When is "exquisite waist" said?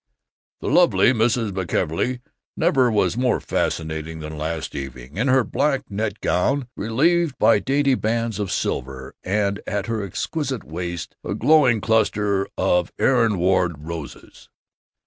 10.03-11.15